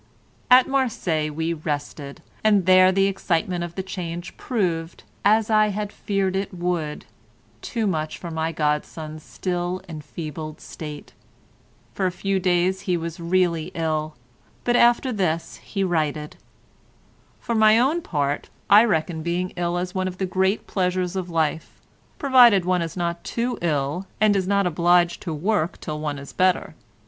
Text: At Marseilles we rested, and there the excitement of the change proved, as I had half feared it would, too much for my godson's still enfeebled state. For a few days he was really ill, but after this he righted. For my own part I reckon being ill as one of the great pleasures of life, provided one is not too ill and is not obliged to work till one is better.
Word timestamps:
At 0.49 0.67
Marseilles 0.67 1.29
we 1.29 1.53
rested, 1.53 2.23
and 2.43 2.65
there 2.65 2.91
the 2.91 3.05
excitement 3.05 3.63
of 3.63 3.75
the 3.75 3.83
change 3.83 4.35
proved, 4.35 5.03
as 5.23 5.51
I 5.51 5.67
had 5.67 5.91
half 5.91 5.95
feared 5.99 6.35
it 6.35 6.51
would, 6.51 7.05
too 7.61 7.85
much 7.85 8.17
for 8.17 8.31
my 8.31 8.51
godson's 8.51 9.21
still 9.21 9.79
enfeebled 9.87 10.59
state. 10.59 11.13
For 11.93 12.07
a 12.07 12.11
few 12.11 12.39
days 12.39 12.81
he 12.89 12.97
was 12.97 13.19
really 13.19 13.69
ill, 13.75 14.15
but 14.63 14.75
after 14.75 15.11
this 15.13 15.57
he 15.57 15.83
righted. 15.83 16.35
For 17.39 17.53
my 17.53 17.77
own 17.77 18.01
part 18.01 18.49
I 18.71 18.83
reckon 18.85 19.21
being 19.21 19.53
ill 19.55 19.77
as 19.77 19.93
one 19.93 20.07
of 20.07 20.17
the 20.17 20.25
great 20.25 20.65
pleasures 20.65 21.15
of 21.15 21.29
life, 21.29 21.79
provided 22.17 22.65
one 22.65 22.81
is 22.81 22.97
not 22.97 23.23
too 23.23 23.59
ill 23.61 24.07
and 24.19 24.35
is 24.35 24.47
not 24.47 24.65
obliged 24.65 25.21
to 25.21 25.31
work 25.31 25.79
till 25.79 25.99
one 25.99 26.17
is 26.17 26.33
better. 26.33 26.73